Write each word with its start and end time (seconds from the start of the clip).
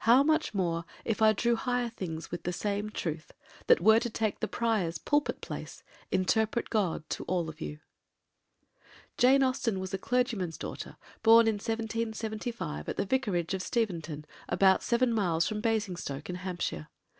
How 0.00 0.24
much 0.24 0.52
more 0.52 0.84
If 1.04 1.22
I 1.22 1.32
drew 1.32 1.54
higher 1.54 1.90
things 1.90 2.32
with 2.32 2.42
the 2.42 2.52
same 2.52 2.90
truth! 2.90 3.30
That 3.68 3.80
were 3.80 4.00
to 4.00 4.10
take 4.10 4.40
the 4.40 4.48
Prior's 4.48 4.98
pulpit 4.98 5.40
place, 5.40 5.84
Interpret 6.10 6.70
God 6.70 7.08
to 7.10 7.22
all 7.26 7.48
of 7.48 7.60
you. 7.60 7.78
Jane 9.16 9.44
Austen 9.44 9.78
was 9.78 9.94
a 9.94 9.98
clergyman's 9.98 10.58
daughter, 10.58 10.96
born 11.22 11.46
in 11.46 11.54
1775 11.60 12.88
at 12.88 12.96
the 12.96 13.06
Vicarage 13.06 13.54
of 13.54 13.62
Steventon, 13.62 14.24
about 14.48 14.82
seven 14.82 15.12
miles 15.12 15.46
from 15.46 15.60
Basingstoke, 15.60 16.28
in 16.28 16.34
Hampshire. 16.34 16.88